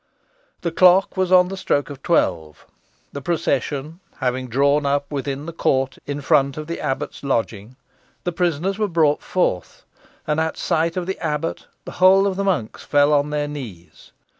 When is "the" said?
0.61-0.71, 1.49-1.55, 3.13-3.21, 5.45-5.53, 6.65-6.79, 8.23-8.31, 11.05-11.19, 11.85-11.91, 12.35-12.43